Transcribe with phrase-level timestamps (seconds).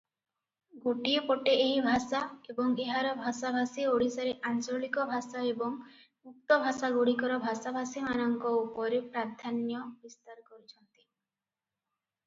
[0.83, 2.21] ଗୋଟିଏ ପଟେ ଏହି ଭାଷା
[2.53, 5.77] ଏବଂ ଏହାର ଭାଷାଭାଷୀ ଓଡ଼ିଶାରେ ଆଞ୍ଚଳିକ ଭାଷା ଏବଂ
[6.33, 11.07] ଉକ୍ତ ଭାଷାଗୁଡ଼ିକର ଭାଷାଭାଷୀମାନଙ୍କ ଉପରେ ପ୍ରାଧାନ୍ୟ ବିସ୍ତାର କରିଛନ୍ତି।